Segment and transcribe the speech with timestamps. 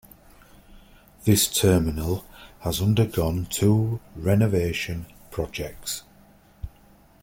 [1.25, 2.25] This terminal
[2.61, 6.01] has undergone two renovation projects.